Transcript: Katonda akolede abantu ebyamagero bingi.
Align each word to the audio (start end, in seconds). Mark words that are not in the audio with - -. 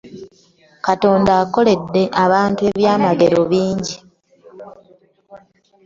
Katonda 0.85 1.31
akolede 1.43 2.03
abantu 2.23 2.61
ebyamagero 2.69 3.39
bingi. 3.51 3.95